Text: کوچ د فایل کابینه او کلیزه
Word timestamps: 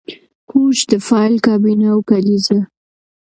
کوچ 0.49 0.77
د 0.91 0.93
فایل 1.07 1.35
کابینه 1.45 1.87
او 1.93 1.99
کلیزه 2.09 2.59